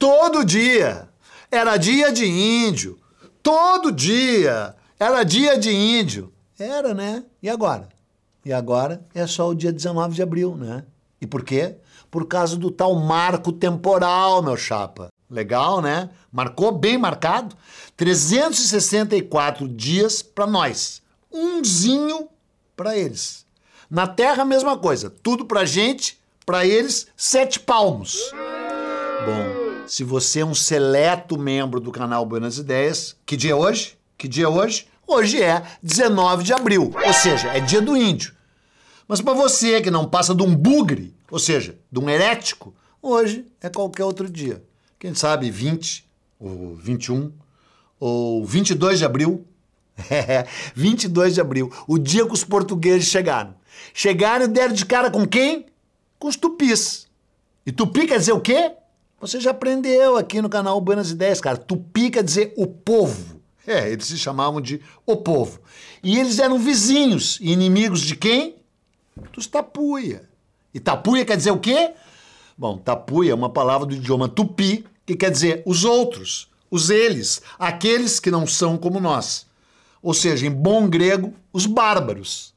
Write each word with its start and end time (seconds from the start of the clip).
Todo 0.00 0.46
dia. 0.46 1.10
Era 1.50 1.76
dia 1.76 2.10
de 2.10 2.24
índio. 2.24 2.98
Todo 3.42 3.92
dia. 3.92 4.74
Era 4.98 5.22
dia 5.24 5.58
de 5.58 5.70
índio. 5.70 6.32
Era, 6.58 6.94
né? 6.94 7.22
E 7.42 7.50
agora? 7.50 7.86
E 8.42 8.50
agora 8.50 9.04
é 9.14 9.26
só 9.26 9.50
o 9.50 9.54
dia 9.54 9.70
19 9.70 10.14
de 10.14 10.22
abril, 10.22 10.56
né? 10.56 10.84
E 11.20 11.26
por 11.26 11.44
quê? 11.44 11.74
Por 12.10 12.26
causa 12.26 12.56
do 12.56 12.70
tal 12.70 12.94
marco 12.94 13.52
temporal, 13.52 14.42
meu 14.42 14.56
chapa. 14.56 15.08
Legal, 15.28 15.82
né? 15.82 16.08
Marcou 16.32 16.72
bem 16.72 16.96
marcado. 16.96 17.54
364 17.94 19.68
dias 19.68 20.22
para 20.22 20.46
nós. 20.46 21.02
Umzinho 21.30 22.26
para 22.74 22.96
eles. 22.96 23.44
Na 23.90 24.06
Terra, 24.06 24.46
mesma 24.46 24.78
coisa. 24.78 25.10
Tudo 25.10 25.44
pra 25.44 25.66
gente, 25.66 26.18
para 26.46 26.64
eles, 26.64 27.06
sete 27.14 27.60
palmos. 27.60 28.18
Bom, 29.26 29.59
se 29.86 30.04
você 30.04 30.40
é 30.40 30.44
um 30.44 30.54
seleto 30.54 31.38
membro 31.38 31.80
do 31.80 31.90
canal 31.90 32.24
Buenas 32.24 32.58
Ideias, 32.58 33.16
que 33.26 33.36
dia 33.36 33.52
é 33.52 33.54
hoje? 33.54 33.98
Que 34.16 34.28
dia 34.28 34.44
é 34.44 34.48
hoje? 34.48 34.86
Hoje 35.06 35.42
é 35.42 35.62
19 35.82 36.44
de 36.44 36.52
abril, 36.52 36.92
ou 37.06 37.12
seja, 37.12 37.48
é 37.48 37.60
dia 37.60 37.80
do 37.80 37.96
índio. 37.96 38.34
Mas 39.08 39.20
para 39.20 39.34
você 39.34 39.80
que 39.80 39.90
não 39.90 40.08
passa 40.08 40.34
de 40.34 40.42
um 40.42 40.54
bugre, 40.54 41.14
ou 41.30 41.38
seja, 41.38 41.76
de 41.90 41.98
um 41.98 42.08
herético, 42.08 42.74
hoje 43.02 43.44
é 43.60 43.68
qualquer 43.68 44.04
outro 44.04 44.28
dia. 44.28 44.62
Quem 44.98 45.14
sabe 45.14 45.50
20, 45.50 46.06
ou 46.38 46.76
21, 46.76 47.32
ou 47.98 48.44
22 48.44 48.98
de 48.98 49.04
abril. 49.04 49.44
É, 50.10 50.46
22 50.74 51.34
de 51.34 51.42
abril, 51.42 51.70
o 51.86 51.98
dia 51.98 52.24
que 52.24 52.32
os 52.32 52.42
portugueses 52.42 53.08
chegaram. 53.08 53.54
Chegaram 53.92 54.46
e 54.46 54.48
deram 54.48 54.72
de 54.72 54.86
cara 54.86 55.10
com 55.10 55.26
quem? 55.26 55.66
Com 56.18 56.26
os 56.28 56.36
tupis. 56.36 57.06
E 57.66 57.70
tupi 57.70 58.06
quer 58.06 58.18
dizer 58.18 58.32
o 58.32 58.40
quê? 58.40 58.72
Você 59.20 59.38
já 59.38 59.50
aprendeu 59.50 60.16
aqui 60.16 60.40
no 60.40 60.48
canal 60.48 60.80
Buenas 60.80 61.10
Ideias, 61.10 61.42
cara. 61.42 61.58
Tupi 61.58 62.10
quer 62.10 62.24
dizer 62.24 62.54
o 62.56 62.66
povo. 62.66 63.38
É, 63.66 63.90
eles 63.90 64.06
se 64.06 64.16
chamavam 64.16 64.62
de 64.62 64.80
o 65.04 65.14
povo. 65.14 65.60
E 66.02 66.18
eles 66.18 66.38
eram 66.38 66.58
vizinhos 66.58 67.38
e 67.38 67.52
inimigos 67.52 68.00
de 68.00 68.16
quem? 68.16 68.56
Dos 69.34 69.46
tapuia. 69.46 70.26
E 70.72 70.80
tapuia 70.80 71.26
quer 71.26 71.36
dizer 71.36 71.50
o 71.50 71.58
quê? 71.58 71.92
Bom, 72.56 72.78
tapuia 72.78 73.32
é 73.32 73.34
uma 73.34 73.50
palavra 73.50 73.86
do 73.86 73.94
idioma 73.94 74.26
tupi 74.26 74.86
que 75.04 75.14
quer 75.14 75.30
dizer 75.30 75.62
os 75.66 75.84
outros, 75.84 76.48
os 76.70 76.88
eles, 76.88 77.42
aqueles 77.58 78.18
que 78.20 78.30
não 78.30 78.46
são 78.46 78.78
como 78.78 78.98
nós. 79.00 79.46
Ou 80.02 80.14
seja, 80.14 80.46
em 80.46 80.50
bom 80.50 80.88
grego, 80.88 81.34
os 81.52 81.66
bárbaros. 81.66 82.54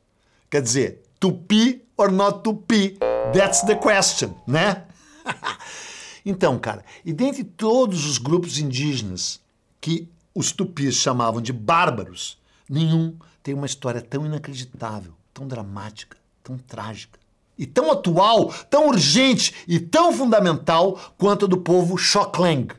Quer 0.50 0.62
dizer, 0.62 1.04
tupi 1.20 1.84
or 1.98 2.10
not 2.10 2.42
tupi? 2.42 2.98
That's 3.34 3.62
the 3.64 3.76
question, 3.76 4.34
né? 4.48 4.86
então, 6.26 6.58
cara, 6.58 6.86
e 7.04 7.12
dentre 7.12 7.44
todos 7.44 8.06
os 8.06 8.18
grupos 8.18 8.58
indígenas 8.58 9.42
que 9.82 10.08
os 10.34 10.52
tupis 10.52 10.96
chamavam 10.96 11.42
de 11.42 11.52
bárbaros, 11.52 12.38
nenhum 12.70 13.16
tem 13.44 13.54
uma 13.54 13.66
história 13.66 14.02
tão 14.02 14.26
inacreditável, 14.26 15.14
tão 15.34 15.48
dramática, 15.48 16.18
tão 16.42 16.58
trágica, 16.58 17.20
e 17.58 17.66
tão 17.66 17.92
atual, 17.92 18.52
tão 18.70 18.88
urgente 18.88 19.54
e 19.68 19.80
tão 19.80 20.12
fundamental 20.14 21.00
quanto 21.18 21.46
a 21.46 21.48
do 21.48 21.58
povo 21.58 21.98
Xokleng. 21.98 22.70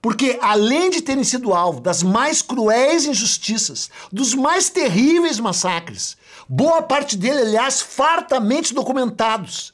Porque, 0.00 0.38
além 0.40 0.90
de 0.90 1.02
terem 1.02 1.24
sido 1.24 1.52
alvo 1.52 1.80
das 1.80 2.02
mais 2.02 2.40
cruéis 2.42 3.06
injustiças, 3.06 3.90
dos 4.12 4.34
mais 4.34 4.68
terríveis 4.70 5.40
massacres, 5.40 6.16
boa 6.48 6.82
parte 6.82 7.16
dele, 7.16 7.40
aliás, 7.40 7.80
fartamente 7.80 8.74
documentados, 8.74 9.73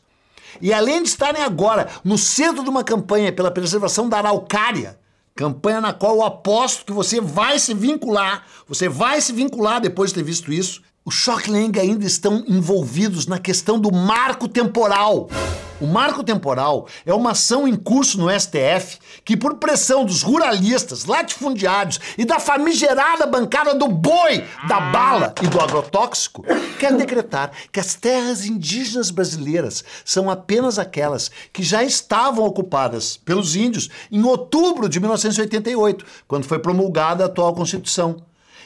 e 0.60 0.72
além 0.72 1.02
de 1.02 1.08
estarem 1.08 1.42
agora 1.42 1.88
no 2.02 2.16
centro 2.16 2.62
de 2.62 2.70
uma 2.70 2.84
campanha 2.84 3.32
pela 3.32 3.50
preservação 3.50 4.08
da 4.08 4.18
araucária, 4.18 4.98
Campanha 5.40 5.80
na 5.80 5.92
qual 5.94 6.16
eu 6.16 6.22
aposto 6.22 6.84
que 6.84 6.92
você 6.92 7.18
vai 7.18 7.58
se 7.58 7.72
vincular, 7.72 8.44
você 8.68 8.90
vai 8.90 9.22
se 9.22 9.32
vincular 9.32 9.80
depois 9.80 10.10
de 10.10 10.16
ter 10.16 10.22
visto 10.22 10.52
isso. 10.52 10.82
Os 11.02 11.14
Shocklang 11.14 11.80
ainda 11.80 12.04
estão 12.04 12.44
envolvidos 12.46 13.26
na 13.26 13.38
questão 13.38 13.80
do 13.80 13.90
marco 13.90 14.46
temporal. 14.46 15.30
O 15.80 15.86
marco 15.86 16.22
temporal 16.22 16.86
é 17.06 17.14
uma 17.14 17.30
ação 17.30 17.66
em 17.66 17.74
curso 17.74 18.18
no 18.18 18.28
STF 18.30 18.98
que, 19.24 19.34
por 19.34 19.54
pressão 19.54 20.04
dos 20.04 20.22
ruralistas, 20.22 21.06
latifundiários 21.06 21.98
e 22.18 22.24
da 22.26 22.38
famigerada 22.38 23.24
bancada 23.24 23.74
do 23.74 23.88
boi, 23.88 24.44
da 24.68 24.78
bala 24.78 25.34
e 25.42 25.46
do 25.46 25.58
agrotóxico, 25.58 26.44
quer 26.78 26.92
decretar 26.94 27.50
que 27.72 27.80
as 27.80 27.94
terras 27.94 28.44
indígenas 28.44 29.10
brasileiras 29.10 29.82
são 30.04 30.28
apenas 30.28 30.78
aquelas 30.78 31.30
que 31.50 31.62
já 31.62 31.82
estavam 31.82 32.44
ocupadas 32.44 33.16
pelos 33.16 33.56
índios 33.56 33.88
em 34.12 34.22
outubro 34.22 34.86
de 34.86 35.00
1988, 35.00 36.04
quando 36.28 36.44
foi 36.44 36.58
promulgada 36.58 37.24
a 37.24 37.26
atual 37.26 37.54
Constituição. 37.54 38.22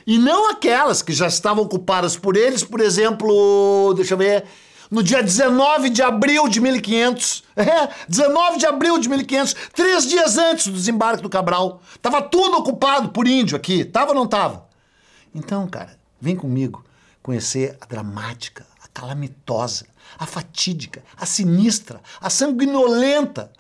E 0.07 0.19
não 0.19 0.51
aquelas 0.51 1.01
que 1.01 1.13
já 1.13 1.27
estavam 1.27 1.65
ocupadas 1.65 2.17
por 2.17 2.37
eles, 2.37 2.63
por 2.63 2.81
exemplo, 2.81 3.95
deixa 3.95 4.15
eu 4.15 4.19
ver, 4.19 4.45
no 4.91 5.03
dia 5.03 5.23
19 5.23 5.91
de 5.91 6.03
abril 6.03 6.49
de 6.49 6.61
1500. 6.61 7.45
É, 7.57 7.89
19 8.09 8.59
de 8.59 8.67
abril 8.67 8.99
de 8.99 9.09
1500, 9.09 9.55
três 9.73 10.09
dias 10.09 10.37
antes 10.37 10.67
do 10.67 10.73
desembarque 10.73 11.23
do 11.23 11.29
Cabral. 11.29 11.81
Tava 12.03 12.21
tudo 12.21 12.57
ocupado 12.57 13.11
por 13.11 13.29
índio 13.29 13.57
aqui, 13.57 13.85
tava 13.85 14.09
ou 14.09 14.15
não 14.17 14.27
tava? 14.27 14.67
Então, 15.33 15.65
cara, 15.69 15.97
vem 16.21 16.35
comigo 16.35 16.85
conhecer 17.23 17.79
a 17.81 17.87
dramática, 17.87 18.67
a 18.83 18.89
calamitosa, 18.89 19.87
a 20.19 20.27
fatídica, 20.27 21.05
a 21.17 21.25
sinistra, 21.25 22.01
a 22.21 22.29
sanguinolenta 22.29 23.53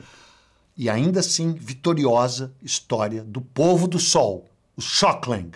e 0.77 0.91
ainda 0.91 1.21
assim 1.21 1.53
vitoriosa 1.53 2.53
história 2.61 3.23
do 3.23 3.41
povo 3.41 3.87
do 3.87 4.01
sol, 4.01 4.45
os 4.77 4.85
Shocklang. 4.85 5.53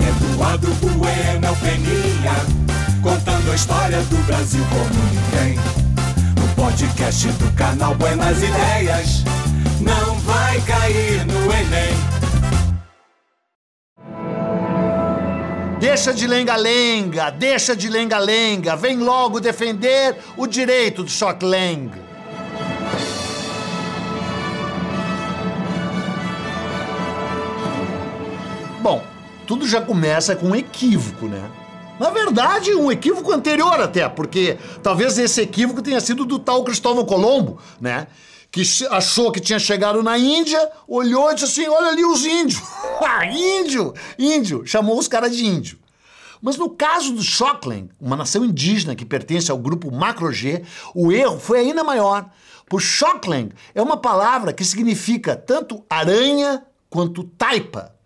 Eduardo 0.00 0.68
Peninha 1.60 2.59
contando 3.02 3.50
a 3.50 3.54
história 3.54 4.02
do 4.02 4.16
Brasil 4.26 4.64
como 4.68 5.00
ninguém. 5.12 5.58
No 6.36 6.54
podcast 6.54 7.28
do 7.28 7.52
canal 7.52 7.94
Buenas 7.94 8.42
Ideias, 8.42 9.24
não 9.80 10.14
vai 10.20 10.60
cair 10.62 11.24
no 11.26 11.44
Enem. 11.52 12.20
Deixa 15.80 16.12
de 16.12 16.26
lenga-lenga, 16.26 17.30
deixa 17.30 17.74
de 17.74 17.88
lenga-lenga, 17.88 18.76
vem 18.76 18.98
logo 18.98 19.40
defender 19.40 20.16
o 20.36 20.46
direito 20.46 21.02
do 21.02 21.10
Shocklang. 21.10 21.90
Bom, 28.82 29.02
tudo 29.46 29.66
já 29.66 29.80
começa 29.80 30.36
com 30.36 30.48
um 30.48 30.54
equívoco, 30.54 31.26
né? 31.26 31.50
Na 32.00 32.08
verdade, 32.08 32.74
um 32.74 32.90
equívoco 32.90 33.30
anterior 33.30 33.78
até, 33.78 34.08
porque 34.08 34.56
talvez 34.82 35.18
esse 35.18 35.42
equívoco 35.42 35.82
tenha 35.82 36.00
sido 36.00 36.24
do 36.24 36.38
tal 36.38 36.64
Cristóvão 36.64 37.04
Colombo, 37.04 37.58
né? 37.78 38.06
Que 38.50 38.62
achou 38.88 39.30
que 39.30 39.38
tinha 39.38 39.58
chegado 39.58 40.02
na 40.02 40.16
Índia, 40.16 40.66
olhou 40.88 41.30
e 41.30 41.34
disse 41.34 41.60
assim: 41.60 41.68
olha 41.68 41.88
ali 41.88 42.02
os 42.02 42.24
índios. 42.24 42.62
ah, 43.04 43.26
índio! 43.26 43.92
Índio! 44.18 44.66
Chamou 44.66 44.98
os 44.98 45.06
caras 45.06 45.36
de 45.36 45.44
índio. 45.44 45.78
Mas 46.40 46.56
no 46.56 46.70
caso 46.70 47.12
do 47.12 47.22
Shockland, 47.22 47.90
uma 48.00 48.16
nação 48.16 48.46
indígena 48.46 48.96
que 48.96 49.04
pertence 49.04 49.50
ao 49.50 49.58
grupo 49.58 49.92
Macro-G, 49.94 50.62
o 50.94 51.12
erro 51.12 51.38
foi 51.38 51.58
ainda 51.58 51.84
maior. 51.84 52.30
Por 52.66 52.80
Shockland 52.80 53.54
é 53.74 53.82
uma 53.82 53.98
palavra 53.98 54.54
que 54.54 54.64
significa 54.64 55.36
tanto 55.36 55.84
aranha 55.90 56.64
quanto 56.88 57.24
taipa. 57.24 57.99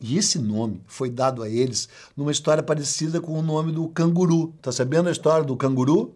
E 0.00 0.16
esse 0.16 0.38
nome 0.38 0.80
foi 0.86 1.10
dado 1.10 1.42
a 1.42 1.48
eles 1.48 1.88
numa 2.16 2.32
história 2.32 2.62
parecida 2.62 3.20
com 3.20 3.38
o 3.38 3.42
nome 3.42 3.70
do 3.70 3.88
canguru. 3.88 4.54
Tá 4.62 4.72
sabendo 4.72 5.08
a 5.08 5.12
história 5.12 5.44
do 5.44 5.56
canguru? 5.56 6.14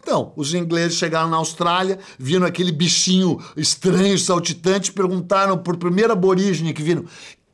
Então, 0.00 0.32
os 0.36 0.54
ingleses 0.54 0.96
chegaram 0.96 1.28
na 1.28 1.36
Austrália, 1.36 1.98
viram 2.18 2.46
aquele 2.46 2.70
bichinho 2.70 3.42
estranho, 3.56 4.18
saltitante, 4.18 4.92
perguntaram 4.92 5.58
por 5.58 5.76
primeiro 5.76 6.12
aborígene 6.12 6.72
que 6.72 6.82
viram: 6.82 7.04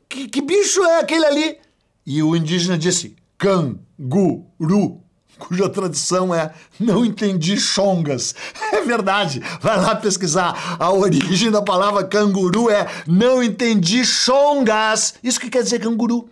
que, 0.07 0.27
que 0.29 0.41
bicho 0.41 0.81
é 0.83 0.99
aquele 0.99 1.25
ali? 1.25 1.57
E 2.05 2.23
o 2.23 2.35
indígena 2.35 2.77
disse: 2.77 3.15
canguru 3.37 5.01
cuja 5.37 5.69
tradução 5.69 6.33
é 6.33 6.51
não 6.79 7.05
entendi 7.05 7.57
chongas. 7.57 8.35
É 8.75 8.81
verdade, 8.81 9.41
vai 9.61 9.79
lá 9.79 9.95
pesquisar. 9.95 10.77
A 10.79 10.91
origem 10.91 11.49
da 11.49 11.61
palavra 11.61 12.03
canguru 12.03 12.69
é 12.69 12.87
não 13.07 13.41
entendi 13.41 14.03
chongas. 14.03 15.15
Isso 15.23 15.39
que 15.39 15.49
quer 15.49 15.63
dizer 15.63 15.79
canguru. 15.79 16.29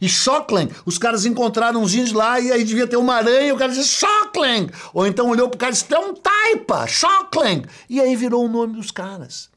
E 0.00 0.08
Shockland, 0.08 0.74
os 0.84 0.98
caras 0.98 1.24
encontraram 1.24 1.80
uns 1.80 1.94
índios 1.94 2.12
lá 2.12 2.40
e 2.40 2.50
aí 2.50 2.64
devia 2.64 2.88
ter 2.88 2.96
uma 2.96 3.14
aranha 3.14 3.54
o 3.54 3.56
cara 3.56 3.70
disse 3.70 3.88
Shockland. 3.88 4.72
Ou 4.92 5.06
então 5.06 5.28
olhou 5.28 5.48
pro 5.48 5.56
cara 5.56 5.70
e 5.70 5.74
disse, 5.74 5.94
é 5.94 5.98
um 5.98 6.12
taipa, 6.12 6.88
Shockland. 6.88 7.68
E 7.88 8.00
aí 8.00 8.16
virou 8.16 8.44
o 8.44 8.48
nome 8.48 8.74
dos 8.74 8.90
caras. 8.90 9.51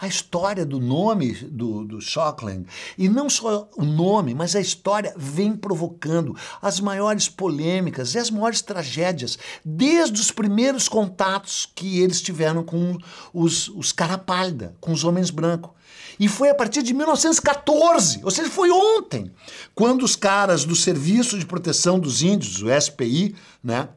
A 0.00 0.06
história 0.06 0.64
do 0.64 0.78
nome 0.78 1.32
do, 1.34 1.84
do 1.84 2.00
Shockland, 2.00 2.66
e 2.96 3.08
não 3.08 3.28
só 3.28 3.68
o 3.76 3.84
nome, 3.84 4.34
mas 4.34 4.54
a 4.54 4.60
história 4.60 5.12
vem 5.16 5.56
provocando 5.56 6.36
as 6.62 6.80
maiores 6.80 7.28
polêmicas 7.28 8.14
e 8.14 8.18
as 8.18 8.30
maiores 8.30 8.62
tragédias, 8.62 9.38
desde 9.64 10.20
os 10.20 10.30
primeiros 10.30 10.88
contatos 10.88 11.68
que 11.74 12.00
eles 12.00 12.22
tiveram 12.22 12.62
com 12.62 12.96
os, 13.34 13.68
os 13.68 13.92
cara 13.92 14.16
pálida, 14.16 14.76
com 14.80 14.92
os 14.92 15.04
homens 15.04 15.30
brancos. 15.30 15.72
E 16.18 16.28
foi 16.28 16.48
a 16.48 16.54
partir 16.54 16.82
de 16.82 16.92
1914, 16.92 18.20
ou 18.24 18.30
seja, 18.30 18.50
foi 18.50 18.70
ontem, 18.70 19.30
quando 19.74 20.02
os 20.02 20.16
caras 20.16 20.64
do 20.64 20.74
Serviço 20.74 21.38
de 21.38 21.46
Proteção 21.46 21.98
dos 21.98 22.22
Índios, 22.22 22.62
o 22.62 22.80
SPI, 22.80 23.36
né, 23.62 23.88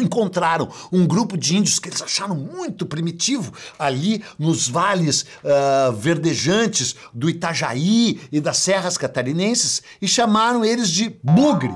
encontraram 0.00 0.68
um 0.90 1.06
grupo 1.06 1.36
de 1.36 1.56
índios 1.56 1.78
que 1.78 1.88
eles 1.88 2.00
acharam 2.00 2.34
muito 2.34 2.86
primitivo 2.86 3.52
ali 3.78 4.24
nos 4.38 4.68
vales 4.68 5.22
uh, 5.22 5.92
verdejantes 5.92 6.96
do 7.12 7.28
Itajaí 7.28 8.20
e 8.30 8.40
das 8.40 8.58
serras 8.58 8.96
catarinenses 8.96 9.82
e 10.00 10.08
chamaram 10.08 10.64
eles 10.64 10.88
de 10.88 11.16
bugre 11.22 11.74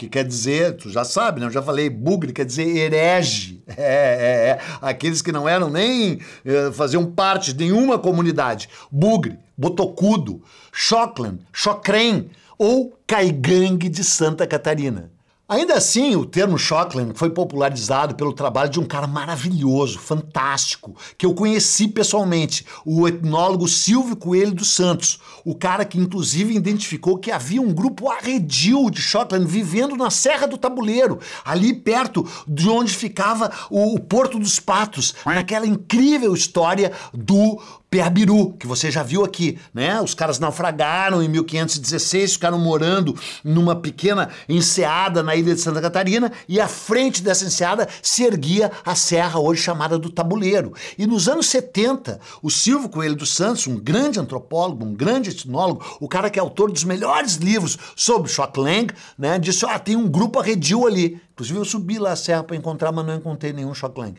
que 0.00 0.08
quer 0.08 0.24
dizer, 0.24 0.78
tu 0.78 0.88
já 0.88 1.04
sabe, 1.04 1.40
né? 1.40 1.46
Eu 1.46 1.50
já 1.50 1.60
falei, 1.60 1.90
bugre 1.90 2.32
quer 2.32 2.46
dizer 2.46 2.66
herege. 2.66 3.60
É, 3.76 3.76
é, 3.76 4.48
é. 4.48 4.60
Aqueles 4.82 5.22
que 5.22 5.30
não 5.30 5.48
eram 5.48 5.70
nem 5.70 6.14
uh, 6.14 6.72
faziam 6.72 7.04
parte 7.06 7.52
de 7.52 7.64
nenhuma 7.64 7.98
comunidade. 7.98 8.68
Bugre, 8.90 9.38
botocudo, 9.56 10.42
Choclan, 10.72 11.38
Chocrem 11.52 12.30
ou 12.58 12.98
Caigangue 13.06 13.88
de 13.88 14.02
Santa 14.02 14.46
Catarina. 14.46 15.10
Ainda 15.50 15.74
assim, 15.74 16.14
o 16.14 16.24
termo 16.24 16.56
Shockland 16.56 17.10
foi 17.16 17.28
popularizado 17.28 18.14
pelo 18.14 18.32
trabalho 18.32 18.70
de 18.70 18.78
um 18.78 18.84
cara 18.84 19.08
maravilhoso, 19.08 19.98
fantástico, 19.98 20.94
que 21.18 21.26
eu 21.26 21.34
conheci 21.34 21.88
pessoalmente, 21.88 22.64
o 22.86 23.08
etnólogo 23.08 23.66
Silvio 23.66 24.14
Coelho 24.14 24.54
dos 24.54 24.72
Santos, 24.72 25.18
o 25.44 25.52
cara 25.52 25.84
que 25.84 25.98
inclusive 25.98 26.54
identificou 26.54 27.18
que 27.18 27.32
havia 27.32 27.60
um 27.60 27.74
grupo 27.74 28.08
arredio 28.08 28.88
de 28.92 29.02
Shockland 29.02 29.44
vivendo 29.44 29.96
na 29.96 30.08
Serra 30.08 30.46
do 30.46 30.56
Tabuleiro, 30.56 31.18
ali 31.44 31.74
perto 31.74 32.24
de 32.46 32.68
onde 32.68 32.94
ficava 32.94 33.50
o, 33.68 33.98
Porto 33.98 34.38
dos 34.38 34.60
Patos, 34.60 35.16
naquela 35.26 35.66
incrível 35.66 36.32
história 36.32 36.92
do 37.12 37.60
Peabiru, 37.90 38.52
que 38.52 38.68
você 38.68 38.88
já 38.88 39.02
viu 39.02 39.24
aqui, 39.24 39.58
né? 39.74 40.00
Os 40.00 40.14
caras 40.14 40.38
naufragaram 40.38 41.20
em 41.20 41.28
1516, 41.28 42.34
ficaram 42.34 42.56
morando 42.56 43.18
numa 43.42 43.74
pequena 43.74 44.28
enseada 44.48 45.24
na 45.24 45.34
ilha 45.34 45.56
de 45.56 45.60
Santa 45.60 45.80
Catarina 45.80 46.30
e 46.48 46.60
à 46.60 46.68
frente 46.68 47.20
dessa 47.20 47.44
enseada 47.44 47.88
se 48.00 48.22
erguia 48.22 48.70
a 48.84 48.94
serra 48.94 49.40
hoje 49.40 49.62
chamada 49.62 49.98
do 49.98 50.08
Tabuleiro. 50.08 50.72
E 50.96 51.04
nos 51.04 51.28
anos 51.28 51.46
70, 51.46 52.20
o 52.40 52.48
Silvio 52.48 52.88
Coelho 52.88 53.16
dos 53.16 53.34
Santos, 53.34 53.66
um 53.66 53.76
grande 53.76 54.20
antropólogo, 54.20 54.84
um 54.84 54.94
grande 54.94 55.30
etnólogo, 55.30 55.84
o 56.00 56.06
cara 56.06 56.30
que 56.30 56.38
é 56.38 56.42
autor 56.42 56.70
dos 56.70 56.84
melhores 56.84 57.34
livros 57.34 57.76
sobre 57.96 58.30
Shocklang, 58.30 58.94
né? 59.18 59.36
Disse: 59.36 59.66
"Ah, 59.66 59.80
tem 59.80 59.96
um 59.96 60.08
grupo 60.08 60.38
arredio 60.38 60.86
ali". 60.86 61.20
Inclusive 61.40 61.58
eu 61.58 61.64
subi 61.64 61.98
lá 61.98 62.12
a 62.12 62.16
serra 62.16 62.44
para 62.44 62.54
encontrar, 62.54 62.92
mas 62.92 63.06
não 63.06 63.14
encontrei 63.14 63.50
nenhum 63.50 63.72
Shocklang, 63.72 64.14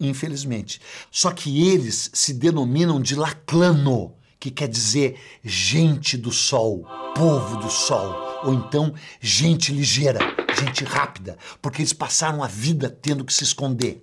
infelizmente. 0.00 0.80
Só 1.10 1.30
que 1.30 1.68
eles 1.68 2.10
se 2.14 2.32
denominam 2.32 2.98
de 2.98 3.14
Laclano, 3.14 4.14
que 4.40 4.50
quer 4.50 4.66
dizer 4.66 5.20
gente 5.44 6.16
do 6.16 6.32
sol, 6.32 6.86
povo 7.14 7.58
do 7.58 7.68
sol, 7.68 8.40
ou 8.44 8.54
então 8.54 8.94
gente 9.20 9.74
ligeira, 9.74 10.20
gente 10.58 10.84
rápida, 10.84 11.36
porque 11.60 11.82
eles 11.82 11.92
passaram 11.92 12.42
a 12.42 12.46
vida 12.46 12.88
tendo 12.88 13.26
que 13.26 13.34
se 13.34 13.44
esconder. 13.44 14.02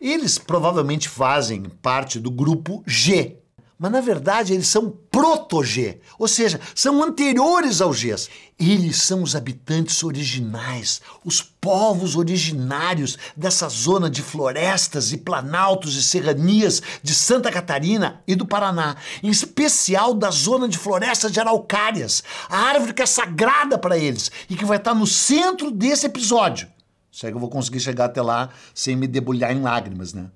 Eles 0.00 0.38
provavelmente 0.38 1.06
fazem 1.06 1.64
parte 1.82 2.18
do 2.18 2.30
grupo 2.30 2.82
G, 2.86 3.36
mas 3.78 3.92
na 3.92 4.00
verdade 4.00 4.54
eles 4.54 4.68
são 4.68 4.90
proto-G, 5.10 6.00
ou 6.18 6.26
seja, 6.26 6.60
são 6.74 7.02
anteriores 7.02 7.80
ao 7.80 7.90
Gs. 7.90 8.28
Eles 8.58 9.02
são 9.02 9.22
os 9.22 9.36
habitantes 9.36 10.02
originais, 10.02 11.02
os 11.22 11.42
povos 11.42 12.16
originários 12.16 13.18
dessa 13.36 13.68
zona 13.68 14.08
de 14.08 14.22
florestas 14.22 15.12
e 15.12 15.18
planaltos 15.18 15.94
e 15.94 16.02
serranias 16.02 16.80
de 17.02 17.14
Santa 17.14 17.50
Catarina 17.52 18.22
e 18.26 18.34
do 18.34 18.46
Paraná, 18.46 18.96
em 19.22 19.28
especial 19.28 20.14
da 20.14 20.30
zona 20.30 20.68
de 20.68 20.78
florestas 20.78 21.30
de 21.32 21.40
araucárias, 21.40 22.22
a 22.48 22.56
árvore 22.56 22.94
que 22.94 23.02
é 23.02 23.06
sagrada 23.06 23.76
para 23.76 23.98
eles 23.98 24.30
e 24.48 24.56
que 24.56 24.64
vai 24.64 24.78
estar 24.78 24.94
no 24.94 25.06
centro 25.06 25.70
desse 25.70 26.06
episódio. 26.06 26.66
Será 27.12 27.30
que 27.30 27.36
eu 27.36 27.40
vou 27.40 27.50
conseguir 27.50 27.80
chegar 27.80 28.06
até 28.06 28.22
lá 28.22 28.50
sem 28.74 28.96
me 28.96 29.06
debulhar 29.06 29.50
em 29.50 29.60
lágrimas, 29.60 30.12
né? 30.14 30.26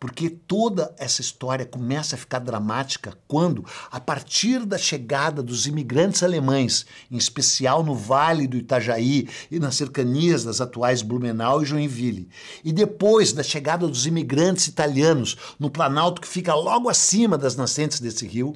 Porque 0.00 0.30
toda 0.30 0.94
essa 0.96 1.20
história 1.20 1.66
começa 1.66 2.14
a 2.14 2.18
ficar 2.18 2.38
dramática 2.38 3.18
quando, 3.26 3.64
a 3.90 3.98
partir 3.98 4.64
da 4.64 4.78
chegada 4.78 5.42
dos 5.42 5.66
imigrantes 5.66 6.22
alemães, 6.22 6.86
em 7.10 7.16
especial 7.16 7.82
no 7.82 7.96
Vale 7.96 8.46
do 8.46 8.56
Itajaí 8.56 9.28
e 9.50 9.58
nas 9.58 9.74
cercanias 9.74 10.44
das 10.44 10.60
atuais 10.60 11.02
Blumenau 11.02 11.62
e 11.62 11.66
Joinville, 11.66 12.28
e 12.64 12.72
depois 12.72 13.32
da 13.32 13.42
chegada 13.42 13.88
dos 13.88 14.06
imigrantes 14.06 14.68
italianos 14.68 15.36
no 15.58 15.68
Planalto 15.68 16.20
que 16.20 16.28
fica 16.28 16.54
logo 16.54 16.88
acima 16.88 17.36
das 17.36 17.56
nascentes 17.56 17.98
desse 17.98 18.24
rio, 18.24 18.54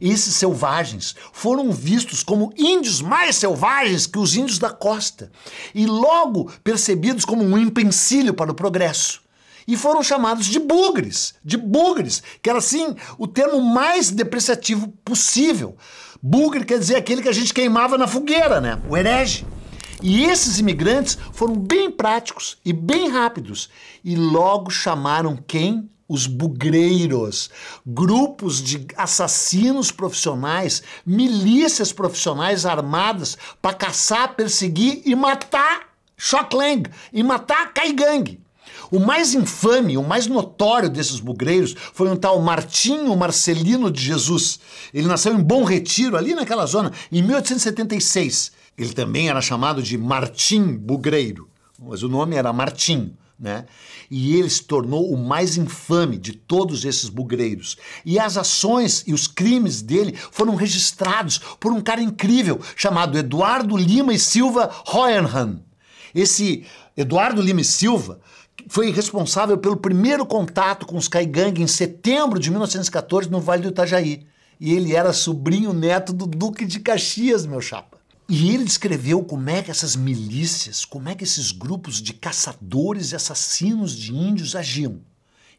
esses 0.00 0.34
selvagens 0.34 1.14
foram 1.32 1.70
vistos 1.70 2.24
como 2.24 2.52
índios 2.56 3.00
mais 3.00 3.36
selvagens 3.36 4.04
que 4.04 4.18
os 4.18 4.34
índios 4.34 4.58
da 4.58 4.70
costa 4.70 5.30
e 5.72 5.86
logo 5.86 6.50
percebidos 6.64 7.24
como 7.24 7.44
um 7.44 7.56
empecilho 7.56 8.34
para 8.34 8.50
o 8.50 8.54
progresso 8.54 9.22
e 9.66 9.76
foram 9.76 10.02
chamados 10.02 10.46
de 10.46 10.58
bugres, 10.58 11.34
de 11.44 11.56
bugres, 11.56 12.22
que 12.40 12.48
era 12.50 12.58
assim 12.58 12.94
o 13.18 13.26
termo 13.26 13.60
mais 13.60 14.10
depreciativo 14.10 14.88
possível. 15.04 15.76
Bugre 16.22 16.64
quer 16.64 16.78
dizer 16.78 16.96
aquele 16.96 17.22
que 17.22 17.28
a 17.28 17.32
gente 17.32 17.52
queimava 17.52 17.98
na 17.98 18.06
fogueira, 18.06 18.60
né? 18.60 18.80
O 18.88 18.96
herege. 18.96 19.44
E 20.02 20.24
esses 20.24 20.58
imigrantes 20.58 21.16
foram 21.32 21.54
bem 21.54 21.90
práticos 21.90 22.58
e 22.64 22.72
bem 22.72 23.08
rápidos 23.08 23.70
e 24.04 24.16
logo 24.16 24.70
chamaram 24.70 25.36
quem? 25.36 25.88
Os 26.08 26.26
bugreiros, 26.26 27.48
grupos 27.86 28.60
de 28.60 28.86
assassinos 28.96 29.90
profissionais, 29.90 30.82
milícias 31.06 31.92
profissionais 31.92 32.66
armadas 32.66 33.38
para 33.62 33.74
caçar, 33.74 34.34
perseguir 34.34 35.02
e 35.06 35.14
matar 35.14 35.92
Shocklang, 36.16 36.84
e 37.12 37.22
matar 37.22 37.72
Caigangue. 37.72 38.41
O 38.90 38.98
mais 38.98 39.34
infame, 39.34 39.96
o 39.96 40.02
mais 40.02 40.26
notório 40.26 40.90
desses 40.90 41.18
bugreiros 41.18 41.74
foi 41.94 42.10
um 42.10 42.16
tal 42.16 42.40
Martinho 42.42 43.16
Marcelino 43.16 43.90
de 43.90 44.02
Jesus. 44.02 44.60
Ele 44.92 45.08
nasceu 45.08 45.34
em 45.34 45.42
Bom 45.42 45.64
Retiro, 45.64 46.16
ali 46.16 46.34
naquela 46.34 46.66
zona, 46.66 46.92
em 47.10 47.22
1876. 47.22 48.52
Ele 48.76 48.92
também 48.92 49.28
era 49.28 49.40
chamado 49.40 49.82
de 49.82 49.96
Martim 49.96 50.76
Bugreiro, 50.76 51.48
mas 51.78 52.02
o 52.02 52.08
nome 52.08 52.36
era 52.36 52.52
Martim. 52.52 53.16
Né? 53.38 53.64
E 54.08 54.36
ele 54.36 54.48
se 54.48 54.62
tornou 54.62 55.12
o 55.12 55.16
mais 55.16 55.56
infame 55.56 56.16
de 56.16 56.32
todos 56.32 56.84
esses 56.84 57.08
bugreiros. 57.08 57.76
E 58.04 58.16
as 58.16 58.36
ações 58.36 59.02
e 59.04 59.12
os 59.12 59.26
crimes 59.26 59.82
dele 59.82 60.16
foram 60.30 60.54
registrados 60.54 61.40
por 61.58 61.72
um 61.72 61.80
cara 61.80 62.00
incrível 62.00 62.60
chamado 62.76 63.18
Eduardo 63.18 63.76
Lima 63.76 64.14
e 64.14 64.18
Silva 64.18 64.70
Hoyenhan. 64.86 65.60
Esse 66.14 66.64
Eduardo 66.96 67.42
Lima 67.42 67.62
e 67.62 67.64
Silva 67.64 68.20
foi 68.68 68.90
responsável 68.90 69.58
pelo 69.58 69.76
primeiro 69.76 70.24
contato 70.26 70.86
com 70.86 70.96
os 70.96 71.08
Caigangue 71.08 71.62
em 71.62 71.66
setembro 71.66 72.38
de 72.38 72.50
1914 72.50 73.30
no 73.30 73.40
Vale 73.40 73.62
do 73.62 73.68
Itajaí. 73.68 74.26
E 74.60 74.72
ele 74.72 74.94
era 74.94 75.12
sobrinho 75.12 75.72
neto 75.72 76.12
do 76.12 76.26
Duque 76.26 76.64
de 76.64 76.80
Caxias, 76.80 77.44
meu 77.44 77.60
chapa. 77.60 77.98
E 78.28 78.54
ele 78.54 78.64
descreveu 78.64 79.22
como 79.24 79.50
é 79.50 79.62
que 79.62 79.70
essas 79.70 79.96
milícias, 79.96 80.84
como 80.84 81.08
é 81.08 81.14
que 81.14 81.24
esses 81.24 81.50
grupos 81.50 82.00
de 82.00 82.12
caçadores 82.12 83.12
e 83.12 83.16
assassinos 83.16 83.94
de 83.94 84.14
índios 84.14 84.54
agiam. 84.54 85.00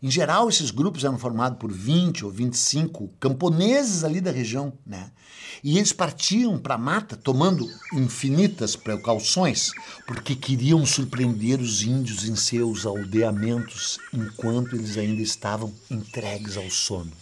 Em 0.03 0.11
geral, 0.11 0.49
esses 0.49 0.69
grupos 0.69 1.05
eram 1.05 1.17
formados 1.17 1.57
por 1.57 1.71
20 1.71 2.25
ou 2.25 2.31
25 2.31 3.07
camponeses 3.21 4.03
ali 4.03 4.19
da 4.19 4.31
região, 4.31 4.73
né? 4.85 5.09
E 5.63 5.77
eles 5.77 5.93
partiam 5.93 6.59
para 6.59 6.75
a 6.75 6.77
mata 6.77 7.15
tomando 7.15 7.65
infinitas 7.93 8.75
precauções, 8.75 9.71
porque 10.05 10.35
queriam 10.35 10.85
surpreender 10.85 11.61
os 11.61 11.83
índios 11.83 12.27
em 12.27 12.35
seus 12.35 12.85
aldeamentos 12.85 13.97
enquanto 14.13 14.75
eles 14.75 14.97
ainda 14.97 15.21
estavam 15.21 15.73
entregues 15.89 16.57
ao 16.57 16.69
sono. 16.69 17.13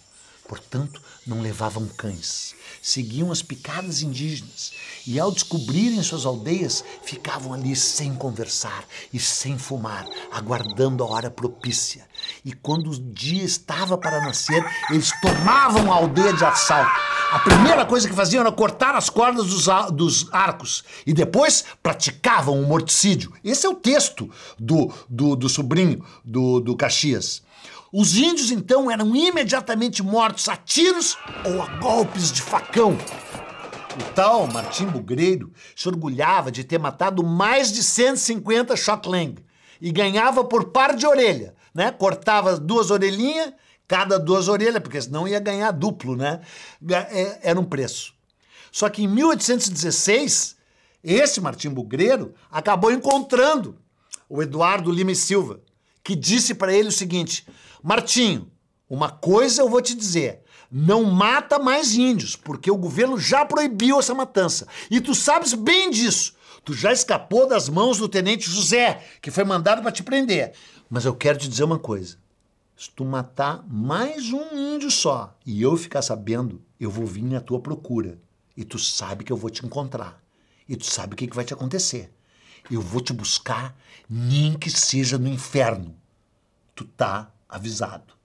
Portanto, 0.51 1.01
não 1.25 1.39
levavam 1.39 1.87
cães. 1.87 2.55
Seguiam 2.81 3.31
as 3.31 3.41
picadas 3.41 4.01
indígenas 4.01 4.73
e, 5.07 5.17
ao 5.17 5.31
descobrirem 5.31 6.03
suas 6.03 6.25
aldeias, 6.25 6.83
ficavam 7.05 7.53
ali 7.53 7.73
sem 7.73 8.13
conversar 8.13 8.83
e 9.13 9.17
sem 9.17 9.57
fumar, 9.57 10.05
aguardando 10.29 11.05
a 11.05 11.07
hora 11.07 11.31
propícia. 11.31 12.05
E 12.43 12.51
quando 12.51 12.91
o 12.91 12.99
dia 12.99 13.45
estava 13.45 13.97
para 13.97 14.19
nascer, 14.25 14.61
eles 14.89 15.13
tomavam 15.21 15.89
a 15.89 15.95
aldeia 15.95 16.33
de 16.33 16.43
assalto. 16.43 16.99
A 17.31 17.39
primeira 17.39 17.85
coisa 17.85 18.09
que 18.09 18.13
faziam 18.13 18.41
era 18.41 18.51
cortar 18.51 18.93
as 18.93 19.09
cordas 19.09 19.47
dos, 19.47 19.67
dos 19.93 20.33
arcos 20.33 20.83
e 21.07 21.13
depois 21.13 21.63
praticavam 21.81 22.61
o 22.61 22.67
morticídio. 22.67 23.31
Esse 23.41 23.65
é 23.65 23.69
o 23.69 23.75
texto 23.75 24.29
do, 24.59 24.93
do, 25.07 25.33
do 25.37 25.47
sobrinho 25.47 26.05
do, 26.25 26.59
do 26.59 26.75
Caxias. 26.75 27.41
Os 27.93 28.15
índios 28.15 28.51
então 28.51 28.89
eram 28.89 29.13
imediatamente 29.13 30.01
mortos 30.01 30.47
a 30.47 30.55
tiros 30.55 31.17
ou 31.43 31.61
a 31.61 31.65
golpes 31.77 32.31
de 32.31 32.41
facão. 32.41 32.93
O 32.93 34.13
tal 34.13 34.47
Martim 34.47 34.85
Bugreiro 34.85 35.51
se 35.75 35.89
orgulhava 35.89 36.49
de 36.49 36.63
ter 36.63 36.79
matado 36.79 37.21
mais 37.21 37.69
de 37.69 37.83
150 37.83 38.77
Xokleng 38.77 39.35
e 39.81 39.91
ganhava 39.91 40.41
por 40.45 40.69
par 40.69 40.95
de 40.95 41.05
orelha, 41.05 41.53
né? 41.73 41.91
Cortava 41.91 42.57
duas 42.57 42.91
orelhinhas, 42.91 43.51
cada 43.85 44.17
duas 44.17 44.47
orelhas, 44.47 44.81
porque 44.81 45.01
senão 45.01 45.27
ia 45.27 45.41
ganhar 45.41 45.71
duplo, 45.71 46.15
né? 46.15 46.39
É, 46.89 47.49
era 47.49 47.59
um 47.59 47.65
preço. 47.65 48.13
Só 48.71 48.87
que 48.87 49.03
em 49.03 49.07
1816, 49.07 50.55
esse 51.03 51.41
Martim 51.41 51.69
Bugreiro 51.71 52.33
acabou 52.49 52.89
encontrando 52.89 53.75
o 54.29 54.41
Eduardo 54.41 54.89
Lima 54.89 55.11
e 55.11 55.15
Silva, 55.15 55.59
que 56.01 56.15
disse 56.15 56.53
para 56.53 56.73
ele 56.73 56.87
o 56.87 56.91
seguinte: 56.91 57.45
Martinho, 57.81 58.51
uma 58.89 59.09
coisa 59.09 59.61
eu 59.61 59.69
vou 59.69 59.81
te 59.81 59.95
dizer. 59.95 60.41
Não 60.71 61.03
mata 61.03 61.59
mais 61.59 61.95
índios, 61.95 62.35
porque 62.35 62.69
o 62.69 62.77
governo 62.77 63.17
já 63.17 63.45
proibiu 63.45 63.99
essa 63.99 64.13
matança. 64.13 64.67
E 64.89 65.01
tu 65.01 65.15
sabes 65.15 65.53
bem 65.53 65.89
disso. 65.89 66.33
Tu 66.63 66.73
já 66.73 66.91
escapou 66.91 67.47
das 67.47 67.67
mãos 67.67 67.97
do 67.97 68.07
tenente 68.07 68.49
José, 68.49 69.03
que 69.21 69.31
foi 69.31 69.43
mandado 69.43 69.81
para 69.81 69.91
te 69.91 70.03
prender. 70.03 70.53
Mas 70.89 71.05
eu 71.05 71.15
quero 71.15 71.39
te 71.39 71.49
dizer 71.49 71.63
uma 71.63 71.79
coisa. 71.79 72.17
Se 72.77 72.89
tu 72.89 73.03
matar 73.03 73.63
mais 73.67 74.31
um 74.31 74.57
índio 74.57 74.91
só 74.91 75.35
e 75.45 75.61
eu 75.61 75.75
ficar 75.77 76.01
sabendo, 76.01 76.61
eu 76.79 76.89
vou 76.89 77.05
vir 77.05 77.23
na 77.23 77.39
tua 77.39 77.59
procura. 77.59 78.19
E 78.55 78.63
tu 78.63 78.77
sabe 78.77 79.23
que 79.23 79.31
eu 79.31 79.37
vou 79.37 79.49
te 79.49 79.65
encontrar. 79.65 80.21
E 80.67 80.75
tu 80.75 80.85
sabe 80.85 81.13
o 81.13 81.17
que, 81.17 81.27
que 81.27 81.35
vai 81.35 81.45
te 81.45 81.53
acontecer. 81.53 82.11
Eu 82.69 82.81
vou 82.81 83.01
te 83.01 83.13
buscar, 83.13 83.75
nem 84.09 84.53
que 84.53 84.69
seja 84.69 85.17
no 85.17 85.27
inferno. 85.27 85.95
Tu 86.75 86.85
tá 86.85 87.31
avisado. 87.51 88.13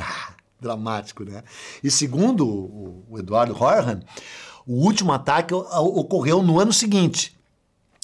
Ah, 0.00 0.32
dramático, 0.60 1.24
né? 1.24 1.42
E 1.82 1.90
segundo 1.90 2.46
o 2.46 3.18
Eduardo 3.18 3.52
Horhan, 3.52 4.00
o 4.64 4.74
último 4.74 5.12
ataque 5.12 5.52
ocorreu 5.52 6.40
no 6.40 6.60
ano 6.60 6.72
seguinte. 6.72 7.36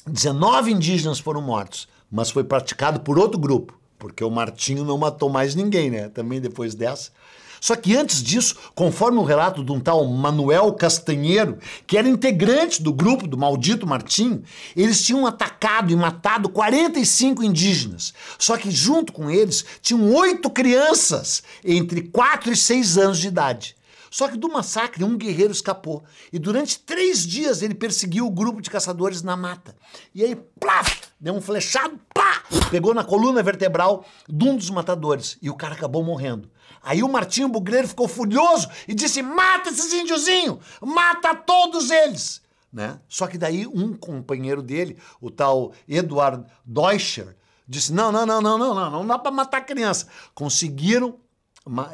19 0.05 0.71
indígenas 0.71 1.19
foram 1.19 1.41
mortos, 1.41 1.87
mas 2.11 2.29
foi 2.29 2.43
praticado 2.43 2.99
por 2.99 3.17
outro 3.17 3.39
grupo, 3.39 3.79
porque 3.97 4.23
o 4.23 4.29
Martinho 4.29 4.83
não 4.83 4.97
matou 4.97 5.29
mais 5.29 5.55
ninguém, 5.55 5.89
né? 5.89 6.09
Também 6.09 6.41
depois 6.41 6.75
dessa. 6.75 7.11
Só 7.59 7.75
que 7.75 7.95
antes 7.95 8.21
disso, 8.21 8.55
conforme 8.73 9.17
o 9.17 9.23
relato 9.23 9.63
de 9.63 9.71
um 9.71 9.79
tal 9.79 10.05
Manuel 10.05 10.73
Castanheiro, 10.73 11.57
que 11.85 11.97
era 11.97 12.07
integrante 12.07 12.81
do 12.81 12.93
grupo 12.93 13.27
do 13.27 13.37
maldito 13.37 13.87
Martinho, 13.87 14.43
eles 14.75 15.03
tinham 15.03 15.25
atacado 15.25 15.91
e 15.91 15.95
matado 15.95 16.49
45 16.49 17.43
indígenas. 17.43 18.13
Só 18.37 18.57
que 18.57 18.71
junto 18.71 19.13
com 19.13 19.29
eles 19.29 19.65
tinham 19.81 20.13
oito 20.13 20.49
crianças 20.49 21.43
entre 21.63 22.01
4 22.01 22.51
e 22.51 22.55
6 22.55 22.97
anos 22.97 23.19
de 23.19 23.27
idade. 23.27 23.75
Só 24.15 24.29
que 24.29 24.37
do 24.37 24.47
massacre, 24.47 25.03
um 25.03 25.17
guerreiro 25.17 25.51
escapou. 25.51 26.05
E 26.31 26.39
durante 26.39 26.79
três 26.79 27.27
dias 27.27 27.61
ele 27.61 27.75
perseguiu 27.75 28.25
o 28.25 28.31
grupo 28.31 28.61
de 28.61 28.69
caçadores 28.69 29.21
na 29.21 29.35
mata. 29.35 29.75
E 30.13 30.23
aí, 30.23 30.37
plaf, 30.57 31.01
deu 31.19 31.33
um 31.33 31.41
flechado, 31.41 31.99
pá, 32.13 32.41
pegou 32.71 32.93
na 32.93 33.03
coluna 33.03 33.43
vertebral 33.43 34.05
de 34.25 34.47
um 34.47 34.55
dos 34.55 34.69
matadores. 34.69 35.37
E 35.41 35.49
o 35.49 35.53
cara 35.53 35.73
acabou 35.73 36.01
morrendo. 36.01 36.49
Aí 36.81 37.03
o 37.03 37.09
Martinho 37.09 37.49
Bugreiro 37.49 37.89
ficou 37.89 38.07
furioso 38.07 38.69
e 38.87 38.93
disse: 38.93 39.21
mata 39.21 39.69
esses 39.69 39.91
índiozinhos! 39.91 40.59
Mata 40.81 41.35
todos 41.35 41.91
eles! 41.91 42.41
Né? 42.71 42.97
Só 43.09 43.27
que 43.27 43.37
daí 43.37 43.67
um 43.67 43.93
companheiro 43.93 44.61
dele, 44.61 44.97
o 45.19 45.29
tal 45.29 45.73
Eduard 45.89 46.45
Deutscher, 46.63 47.35
disse: 47.67 47.91
não, 47.91 48.13
não, 48.13 48.25
não, 48.25 48.41
não, 48.41 48.57
não, 48.57 48.73
não, 48.73 48.91
não 48.91 49.07
dá 49.07 49.19
para 49.19 49.29
matar 49.29 49.65
criança. 49.65 50.07
Conseguiram 50.33 51.19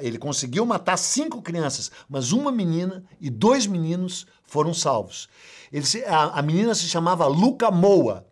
ele 0.01 0.17
conseguiu 0.17 0.65
matar 0.65 0.97
cinco 0.97 1.41
crianças, 1.41 1.91
mas 2.09 2.31
uma 2.31 2.51
menina 2.51 3.03
e 3.19 3.29
dois 3.29 3.65
meninos 3.65 4.27
foram 4.43 4.73
salvos. 4.73 5.29
Ele, 5.71 5.85
a, 6.05 6.39
a, 6.39 6.41
menina 6.41 6.75
se 6.75 6.87
chamava 6.87 7.25
Luca 7.27 7.71
Moa. 7.71 8.27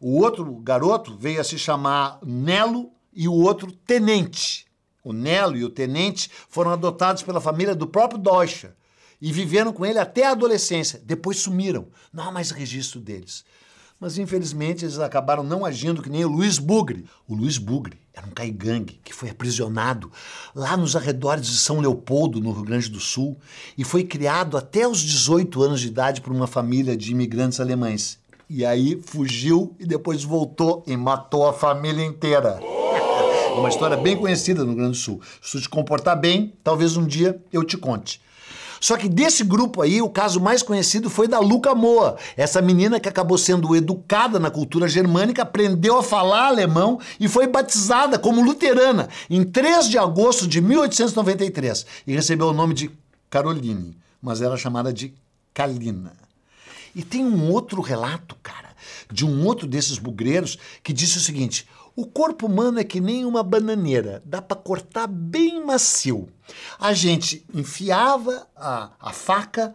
O 0.00 0.20
outro 0.20 0.44
garoto 0.56 1.16
veio 1.18 1.40
a 1.40 1.44
se 1.44 1.58
chamar 1.58 2.20
Nelo 2.22 2.92
e 3.12 3.26
o 3.26 3.32
outro 3.32 3.72
Tenente. 3.72 4.66
O 5.02 5.12
Nelo 5.12 5.56
e 5.56 5.64
o 5.64 5.70
Tenente 5.70 6.30
foram 6.48 6.70
adotados 6.70 7.22
pela 7.22 7.40
família 7.40 7.74
do 7.74 7.86
próprio 7.86 8.20
Deutscher 8.20 8.74
e 9.20 9.32
viveram 9.32 9.72
com 9.72 9.84
ele 9.84 9.98
até 9.98 10.26
a 10.26 10.32
adolescência. 10.32 11.00
Depois 11.04 11.38
sumiram. 11.38 11.88
Não 12.12 12.24
há 12.24 12.30
mais 12.30 12.50
registro 12.50 13.00
deles. 13.00 13.44
Mas 13.98 14.18
infelizmente 14.18 14.84
eles 14.84 14.98
acabaram 14.98 15.42
não 15.42 15.64
agindo 15.64 16.02
que 16.02 16.10
nem 16.10 16.24
o 16.24 16.28
Luiz 16.28 16.58
Bugre. 16.58 17.06
O 17.26 17.34
Luiz 17.34 17.56
Bugre 17.56 17.98
era 18.12 18.26
um 18.26 18.30
caigangue 18.30 19.00
que 19.02 19.14
foi 19.14 19.30
aprisionado 19.30 20.10
lá 20.54 20.76
nos 20.76 20.94
arredores 20.94 21.46
de 21.46 21.56
São 21.56 21.80
Leopoldo, 21.80 22.40
no 22.40 22.52
Rio 22.52 22.64
Grande 22.64 22.90
do 22.90 23.00
Sul, 23.00 23.38
e 23.76 23.84
foi 23.84 24.04
criado 24.04 24.56
até 24.56 24.86
os 24.86 25.00
18 25.00 25.62
anos 25.62 25.80
de 25.80 25.88
idade 25.88 26.20
por 26.20 26.32
uma 26.32 26.46
família 26.46 26.96
de 26.96 27.12
imigrantes 27.12 27.58
alemães. 27.58 28.18
E 28.48 28.64
aí 28.64 29.00
fugiu 29.02 29.74
e 29.78 29.86
depois 29.86 30.22
voltou 30.22 30.84
e 30.86 30.96
matou 30.96 31.48
a 31.48 31.52
família 31.52 32.04
inteira. 32.04 32.60
É 32.62 33.52
uma 33.58 33.68
história 33.68 33.96
bem 33.96 34.16
conhecida 34.16 34.60
no 34.60 34.68
Rio 34.68 34.76
Grande 34.76 34.92
do 34.92 34.96
Sul. 34.96 35.20
Se 35.42 35.52
tu 35.52 35.60
te 35.62 35.68
comportar 35.68 36.18
bem, 36.20 36.54
talvez 36.62 36.96
um 36.96 37.06
dia 37.06 37.42
eu 37.52 37.64
te 37.64 37.76
conte. 37.76 38.20
Só 38.80 38.96
que 38.96 39.08
desse 39.08 39.44
grupo 39.44 39.82
aí, 39.82 40.00
o 40.02 40.08
caso 40.08 40.40
mais 40.40 40.62
conhecido 40.62 41.08
foi 41.08 41.28
da 41.28 41.38
Luca 41.38 41.74
Moa, 41.74 42.16
essa 42.36 42.60
menina 42.60 43.00
que 43.00 43.08
acabou 43.08 43.38
sendo 43.38 43.74
educada 43.74 44.38
na 44.38 44.50
cultura 44.50 44.88
germânica, 44.88 45.42
aprendeu 45.42 45.98
a 45.98 46.02
falar 46.02 46.46
alemão 46.46 47.00
e 47.18 47.28
foi 47.28 47.46
batizada 47.46 48.18
como 48.18 48.42
luterana 48.42 49.08
em 49.28 49.44
3 49.44 49.88
de 49.88 49.98
agosto 49.98 50.46
de 50.46 50.60
1893 50.60 51.86
e 52.06 52.12
recebeu 52.14 52.48
o 52.48 52.52
nome 52.52 52.74
de 52.74 52.90
Caroline, 53.30 53.96
mas 54.20 54.42
era 54.42 54.56
chamada 54.56 54.92
de 54.92 55.12
Kalina. 55.52 56.12
E 56.94 57.02
tem 57.02 57.24
um 57.24 57.50
outro 57.50 57.82
relato, 57.82 58.36
cara, 58.42 58.70
de 59.12 59.24
um 59.26 59.44
outro 59.44 59.66
desses 59.66 59.98
bugreiros 59.98 60.58
que 60.82 60.92
disse 60.92 61.18
o 61.18 61.20
seguinte: 61.20 61.66
o 61.96 62.06
corpo 62.06 62.46
humano 62.46 62.78
é 62.78 62.84
que 62.84 63.00
nem 63.00 63.24
uma 63.24 63.42
bananeira, 63.42 64.22
dá 64.26 64.42
para 64.42 64.54
cortar 64.54 65.06
bem 65.06 65.64
macio. 65.64 66.28
A 66.78 66.92
gente 66.92 67.44
enfiava 67.54 68.46
a, 68.54 68.90
a 69.00 69.12
faca, 69.14 69.74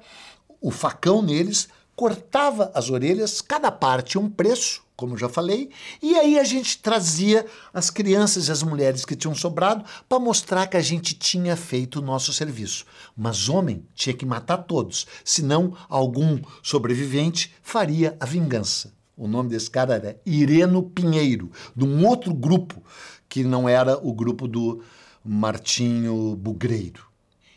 o 0.62 0.70
facão 0.70 1.24
neles, 1.24 1.68
cortava 1.96 2.72
as 2.76 2.92
orelhas, 2.92 3.42
cada 3.42 3.72
parte 3.72 4.20
um 4.20 4.30
preço, 4.30 4.84
como 4.96 5.18
já 5.18 5.28
falei, 5.28 5.72
e 6.00 6.16
aí 6.16 6.38
a 6.38 6.44
gente 6.44 6.78
trazia 6.78 7.44
as 7.74 7.90
crianças 7.90 8.48
e 8.48 8.52
as 8.52 8.62
mulheres 8.62 9.04
que 9.04 9.16
tinham 9.16 9.34
sobrado 9.34 9.84
para 10.08 10.20
mostrar 10.20 10.68
que 10.68 10.78
a 10.78 10.82
gente 10.82 11.16
tinha 11.16 11.56
feito 11.56 11.98
o 11.98 12.04
nosso 12.04 12.32
serviço. 12.32 12.86
Mas 13.18 13.50
homem 13.50 13.84
tinha 13.96 14.14
que 14.14 14.28
matar 14.28 14.58
todos, 14.58 15.08
senão 15.26 15.76
algum 15.90 16.40
sobrevivente 16.62 17.52
faria 17.64 18.16
a 18.20 18.28
vingança. 18.28 18.94
O 19.22 19.28
nome 19.28 19.50
desse 19.50 19.70
cara 19.70 19.94
era 19.94 20.20
Ireno 20.26 20.82
Pinheiro, 20.82 21.52
de 21.76 21.86
um 21.86 22.08
outro 22.08 22.34
grupo 22.34 22.82
que 23.30 23.44
não 23.44 23.70
era 23.70 23.96
o 24.02 24.12
grupo 24.12 24.48
do 24.48 24.82
Martinho 25.24 26.36
Bugreiro. 26.36 27.06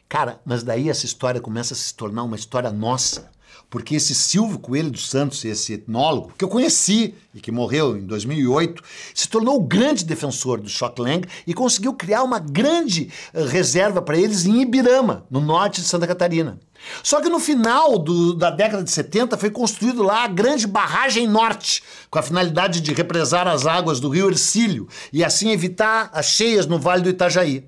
Cara, 0.07 0.39
mas 0.45 0.63
daí 0.63 0.91
essa 0.91 1.07
história 1.07 1.41
começa 1.41 1.73
a 1.73 1.77
se 1.77 1.95
tornar 1.95 2.23
uma 2.25 2.37
história 2.37 2.71
nossa. 2.71 3.31
Porque 3.69 3.97
esse 3.97 4.15
Silvio 4.15 4.59
Coelho 4.59 4.91
dos 4.91 5.09
Santos, 5.09 5.45
esse 5.45 5.73
etnólogo, 5.73 6.33
que 6.39 6.45
eu 6.45 6.49
conheci 6.49 7.15
e 7.35 7.41
que 7.41 7.51
morreu 7.51 7.97
em 7.97 8.07
2008, 8.07 8.83
se 9.15 9.29
tornou 9.29 9.57
o 9.57 9.65
grande 9.65 10.05
defensor 10.05 10.61
do 10.61 10.71
Lang 10.99 11.27
e 11.47 11.53
conseguiu 11.53 11.95
criar 11.95 12.23
uma 12.23 12.39
grande 12.39 13.11
eh, 13.33 13.45
reserva 13.45 14.01
para 14.01 14.17
eles 14.17 14.47
em 14.47 14.63
Ibirama, 14.63 15.27
no 15.31 15.41
norte 15.41 15.81
de 15.81 15.89
Santa 15.89 16.07
Catarina. 16.07 16.61
Só 17.03 17.21
que 17.21 17.29
no 17.29 17.41
final 17.41 17.99
do, 17.99 18.35
da 18.35 18.51
década 18.51 18.83
de 18.83 18.91
70 18.91 19.37
foi 19.37 19.51
construído 19.51 20.03
lá 20.03 20.25
a 20.25 20.29
Grande 20.29 20.67
Barragem 20.67 21.27
Norte, 21.27 21.83
com 22.11 22.19
a 22.19 22.23
finalidade 22.23 22.81
de 22.81 22.93
represar 22.93 23.49
as 23.49 23.67
águas 23.67 24.01
do 24.01 24.09
rio 24.09 24.29
Ercílio 24.29 24.89
e 25.13 25.25
assim 25.25 25.51
evitar 25.51 26.11
as 26.13 26.27
cheias 26.27 26.67
no 26.67 26.79
Vale 26.79 27.03
do 27.03 27.09
Itajaí. 27.09 27.65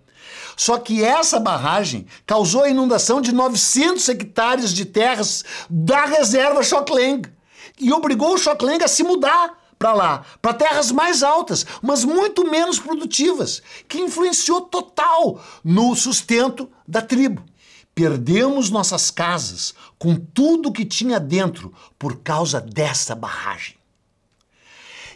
Só 0.56 0.78
que 0.78 1.04
essa 1.04 1.38
barragem 1.38 2.06
causou 2.26 2.62
a 2.62 2.70
inundação 2.70 3.20
de 3.20 3.30
900 3.30 4.08
hectares 4.08 4.72
de 4.72 4.86
terras 4.86 5.44
da 5.68 6.06
reserva 6.06 6.62
Chocleng 6.62 7.22
e 7.78 7.92
obrigou 7.92 8.34
o 8.34 8.38
Chocleng 8.38 8.82
a 8.82 8.88
se 8.88 9.02
mudar 9.02 9.66
para 9.78 9.92
lá, 9.92 10.25
para 10.40 10.54
terras 10.54 10.90
mais 10.90 11.22
altas, 11.22 11.66
mas 11.82 12.02
muito 12.02 12.50
menos 12.50 12.78
produtivas, 12.78 13.62
que 13.86 13.98
influenciou 13.98 14.62
total 14.62 15.38
no 15.62 15.94
sustento 15.94 16.70
da 16.88 17.02
tribo. 17.02 17.44
Perdemos 17.94 18.70
nossas 18.70 19.10
casas 19.10 19.75
com 19.98 20.16
tudo 20.16 20.72
que 20.72 20.84
tinha 20.84 21.20
dentro 21.20 21.72
por 21.98 22.16
causa 22.20 22.60
dessa 22.60 23.14
barragem. 23.14 23.76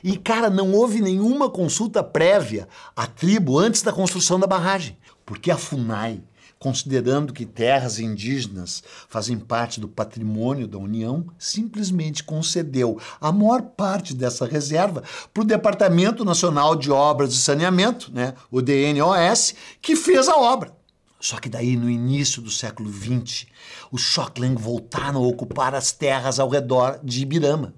E, 0.03 0.17
cara, 0.17 0.49
não 0.49 0.73
houve 0.73 1.01
nenhuma 1.01 1.51
consulta 1.51 2.03
prévia 2.03 2.67
à 2.97 3.07
tribo 3.07 3.59
antes 3.59 3.83
da 3.83 3.93
construção 3.93 4.41
da 4.41 4.47
barragem. 4.47 4.97
Porque 5.31 5.53
a 5.53 5.57
FUNAI, 5.57 6.25
considerando 6.59 7.33
que 7.33 7.47
terras 7.47 8.01
indígenas 8.01 8.83
fazem 9.09 9.39
parte 9.39 9.79
do 9.79 9.87
patrimônio 9.87 10.67
da 10.67 10.77
União, 10.77 11.25
simplesmente 11.39 12.25
concedeu 12.25 12.99
a 13.21 13.31
maior 13.31 13.63
parte 13.63 14.13
dessa 14.13 14.45
reserva 14.45 15.05
para 15.33 15.43
o 15.45 15.47
Departamento 15.47 16.25
Nacional 16.25 16.75
de 16.75 16.91
Obras 16.91 17.33
de 17.33 17.39
Saneamento, 17.39 18.11
né, 18.13 18.35
o 18.51 18.61
DNOS, 18.61 19.55
que 19.81 19.95
fez 19.95 20.29
a 20.29 20.37
obra. 20.37 20.77
Só 21.21 21.39
que 21.39 21.49
daí, 21.49 21.77
no 21.77 21.89
início 21.89 22.43
do 22.43 22.51
século 22.51 22.93
XX, 22.93 23.47
os 23.93 24.03
Shockland 24.03 24.61
voltaram 24.61 25.23
a 25.23 25.29
ocupar 25.29 25.77
as 25.77 25.93
terras 25.93 26.41
ao 26.41 26.49
redor 26.49 26.99
de 27.05 27.23
Ibirama. 27.23 27.73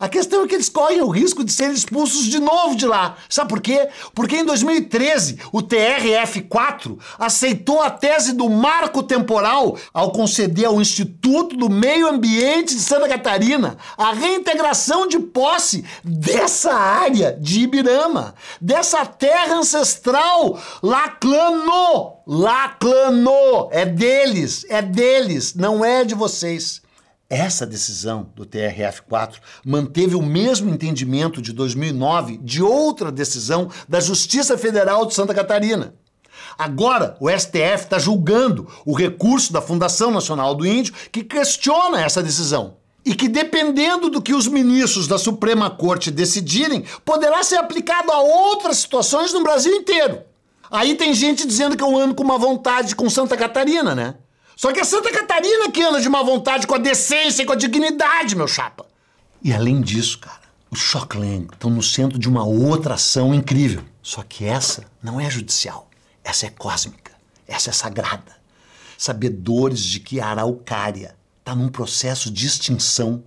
A 0.00 0.08
questão 0.08 0.44
é 0.44 0.46
que 0.46 0.54
eles 0.54 0.68
correm 0.68 1.00
o 1.00 1.08
risco 1.08 1.42
de 1.42 1.52
serem 1.52 1.74
expulsos 1.74 2.26
de 2.26 2.38
novo 2.38 2.76
de 2.76 2.86
lá. 2.86 3.16
Sabe 3.28 3.48
por 3.48 3.60
quê? 3.60 3.88
Porque 4.14 4.36
em 4.36 4.44
2013 4.44 5.38
o 5.50 5.60
TRF4 5.60 6.96
aceitou 7.18 7.82
a 7.82 7.90
tese 7.90 8.32
do 8.32 8.48
marco 8.48 9.02
temporal 9.02 9.76
ao 9.92 10.12
conceder 10.12 10.66
ao 10.66 10.80
Instituto 10.80 11.56
do 11.56 11.68
Meio 11.68 12.06
Ambiente 12.06 12.76
de 12.76 12.80
Santa 12.80 13.08
Catarina 13.08 13.76
a 13.96 14.12
reintegração 14.12 15.08
de 15.08 15.18
posse 15.18 15.84
dessa 16.04 16.72
área 16.72 17.32
de 17.32 17.62
Ibirama, 17.62 18.36
dessa 18.60 19.04
terra 19.04 19.56
ancestral 19.56 20.60
Laclano. 20.80 22.18
Laclano! 22.24 23.68
É 23.72 23.84
deles, 23.84 24.64
é 24.68 24.80
deles, 24.80 25.54
não 25.54 25.84
é 25.84 26.04
de 26.04 26.14
vocês. 26.14 26.86
Essa 27.30 27.66
decisão 27.66 28.32
do 28.34 28.46
TRF4 28.46 29.34
manteve 29.62 30.14
o 30.14 30.22
mesmo 30.22 30.70
entendimento 30.70 31.42
de 31.42 31.52
2009 31.52 32.38
de 32.38 32.62
outra 32.62 33.12
decisão 33.12 33.70
da 33.86 34.00
Justiça 34.00 34.56
Federal 34.56 35.04
de 35.04 35.12
Santa 35.12 35.34
Catarina. 35.34 35.94
Agora, 36.56 37.18
o 37.20 37.28
STF 37.28 37.84
está 37.84 37.98
julgando 37.98 38.66
o 38.86 38.94
recurso 38.94 39.52
da 39.52 39.60
Fundação 39.60 40.10
Nacional 40.10 40.54
do 40.54 40.66
Índio 40.66 40.94
que 41.12 41.22
questiona 41.22 42.00
essa 42.00 42.22
decisão. 42.22 42.78
E 43.04 43.14
que, 43.14 43.28
dependendo 43.28 44.08
do 44.08 44.22
que 44.22 44.32
os 44.32 44.46
ministros 44.46 45.06
da 45.06 45.18
Suprema 45.18 45.68
Corte 45.68 46.10
decidirem, 46.10 46.84
poderá 47.04 47.42
ser 47.42 47.56
aplicado 47.56 48.10
a 48.10 48.20
outras 48.20 48.78
situações 48.78 49.34
no 49.34 49.42
Brasil 49.42 49.74
inteiro. 49.74 50.22
Aí 50.70 50.94
tem 50.94 51.12
gente 51.12 51.46
dizendo 51.46 51.76
que 51.76 51.82
eu 51.82 51.94
ando 51.94 52.14
com 52.14 52.22
uma 52.22 52.38
vontade 52.38 52.96
com 52.96 53.08
Santa 53.10 53.36
Catarina, 53.36 53.94
né? 53.94 54.14
Só 54.58 54.72
que 54.72 54.80
é 54.80 54.84
Santa 54.84 55.12
Catarina 55.12 55.70
que 55.70 55.80
anda 55.80 56.00
de 56.00 56.08
má 56.08 56.20
vontade 56.20 56.66
com 56.66 56.74
a 56.74 56.78
decência 56.78 57.44
e 57.44 57.46
com 57.46 57.52
a 57.52 57.54
dignidade, 57.54 58.34
meu 58.34 58.48
chapa. 58.48 58.84
E 59.40 59.52
além 59.52 59.80
disso, 59.80 60.18
cara, 60.18 60.40
os 60.68 60.80
Shockland 60.80 61.46
estão 61.52 61.70
no 61.70 61.80
centro 61.80 62.18
de 62.18 62.28
uma 62.28 62.44
outra 62.44 62.94
ação 62.94 63.32
incrível. 63.32 63.84
Só 64.02 64.24
que 64.24 64.44
essa 64.44 64.82
não 65.00 65.20
é 65.20 65.30
judicial. 65.30 65.88
Essa 66.24 66.46
é 66.46 66.50
cósmica. 66.50 67.12
Essa 67.46 67.70
é 67.70 67.72
sagrada. 67.72 68.36
Sabedores 68.98 69.84
de 69.84 70.00
que 70.00 70.18
a 70.18 70.26
araucária 70.26 71.14
está 71.38 71.54
num 71.54 71.68
processo 71.68 72.28
de 72.28 72.44
extinção. 72.44 73.22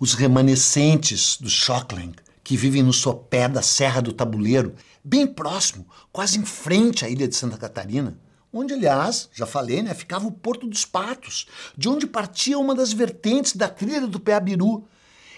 Os 0.00 0.14
remanescentes 0.14 1.38
dos 1.40 1.52
Shockland, 1.52 2.16
que 2.42 2.56
vivem 2.56 2.82
no 2.82 2.92
sopé 2.92 3.48
da 3.48 3.62
Serra 3.62 4.02
do 4.02 4.12
Tabuleiro, 4.12 4.74
bem 5.04 5.24
próximo, 5.24 5.86
quase 6.10 6.36
em 6.36 6.44
frente 6.44 7.04
à 7.04 7.08
ilha 7.08 7.28
de 7.28 7.36
Santa 7.36 7.56
Catarina, 7.56 8.18
onde, 8.52 8.74
aliás, 8.74 9.28
já 9.32 9.46
falei, 9.46 9.82
né, 9.82 9.94
ficava 9.94 10.26
o 10.26 10.32
Porto 10.32 10.66
dos 10.66 10.84
Patos, 10.84 11.46
de 11.76 11.88
onde 11.88 12.06
partia 12.06 12.58
uma 12.58 12.74
das 12.74 12.92
vertentes 12.92 13.54
da 13.54 13.68
trilha 13.68 14.06
do 14.06 14.20
Peabiru. 14.20 14.86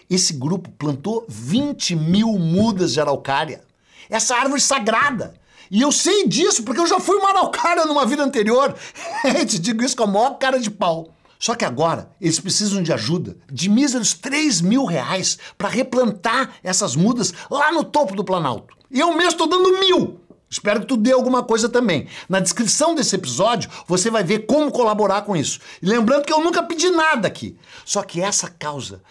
Esse 0.08 0.32
grupo 0.32 0.70
plantou 0.70 1.24
20 1.28 1.96
mil 1.96 2.38
mudas 2.38 2.92
de 2.92 3.00
araucária. 3.00 3.62
Essa 4.08 4.36
árvore 4.36 4.60
sagrada. 4.60 5.34
E 5.70 5.82
eu 5.82 5.92
sei 5.92 6.26
disso 6.26 6.62
porque 6.62 6.80
eu 6.80 6.86
já 6.86 6.98
fui 6.98 7.16
uma 7.16 7.30
araucária 7.30 7.84
numa 7.84 8.06
vida 8.06 8.22
anterior. 8.22 8.74
Te 9.46 9.58
digo 9.58 9.84
isso 9.84 9.96
com 9.96 10.04
a 10.04 10.06
maior 10.06 10.38
cara 10.38 10.58
de 10.58 10.70
pau. 10.70 11.14
Só 11.38 11.54
que 11.54 11.64
agora 11.64 12.10
eles 12.20 12.40
precisam 12.40 12.82
de 12.82 12.92
ajuda 12.92 13.36
de 13.50 13.68
míseros 13.68 14.12
3 14.14 14.60
mil 14.60 14.84
reais 14.84 15.38
para 15.56 15.68
replantar 15.68 16.54
essas 16.64 16.96
mudas 16.96 17.32
lá 17.50 17.70
no 17.70 17.84
topo 17.84 18.16
do 18.16 18.24
Planalto. 18.24 18.76
E 18.90 18.98
eu 18.98 19.14
mesmo 19.14 19.32
estou 19.32 19.46
dando 19.46 19.78
mil. 19.78 20.20
Espero 20.50 20.80
que 20.80 20.86
tu 20.86 20.96
dê 20.96 21.12
alguma 21.12 21.42
coisa 21.42 21.68
também. 21.68 22.06
Na 22.28 22.40
descrição 22.40 22.94
desse 22.94 23.14
episódio, 23.14 23.70
você 23.86 24.10
vai 24.10 24.24
ver 24.24 24.46
como 24.46 24.70
colaborar 24.70 25.22
com 25.22 25.36
isso. 25.36 25.60
E 25.82 25.86
lembrando 25.86 26.24
que 26.24 26.32
eu 26.32 26.42
nunca 26.42 26.62
pedi 26.62 26.88
nada 26.90 27.28
aqui. 27.28 27.56
Só 27.84 28.02
que 28.02 28.20
essa 28.20 28.48
causa 28.48 29.02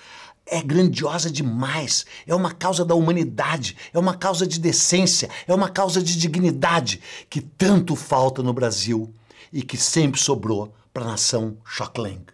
é 0.45 0.61
grandiosa 0.61 1.29
demais. 1.29 2.05
É 2.25 2.33
uma 2.33 2.51
causa 2.51 2.83
da 2.83 2.95
humanidade, 2.95 3.77
é 3.93 3.99
uma 3.99 4.15
causa 4.15 4.47
de 4.47 4.59
decência, 4.59 5.29
é 5.47 5.53
uma 5.53 5.69
causa 5.69 6.01
de 6.01 6.17
dignidade 6.17 7.01
que 7.29 7.41
tanto 7.41 7.95
falta 7.95 8.41
no 8.41 8.53
Brasil 8.53 9.13
e 9.53 9.61
que 9.61 9.77
sempre 9.77 10.19
sobrou 10.19 10.73
para 10.93 11.03
a 11.03 11.07
nação 11.07 11.57
Shocklang. 11.63 12.25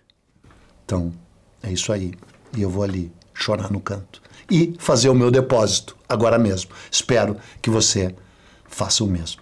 Então, 0.85 1.13
é 1.61 1.71
isso 1.71 1.91
aí. 1.91 2.13
E 2.55 2.61
eu 2.61 2.69
vou 2.69 2.83
ali 2.83 3.11
chorar 3.33 3.71
no 3.71 3.81
canto 3.81 4.21
e 4.49 4.75
fazer 4.77 5.09
o 5.09 5.15
meu 5.15 5.31
depósito 5.31 5.97
agora 6.07 6.37
mesmo. 6.37 6.71
Espero 6.91 7.37
que 7.61 7.69
você 7.69 8.15
faça 8.73 9.03
o 9.03 9.07
mesmo. 9.07 9.41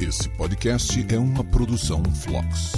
Esse 0.00 0.28
podcast 0.30 1.06
é 1.08 1.18
uma 1.18 1.44
produção 1.44 2.02
Flux. 2.04 2.72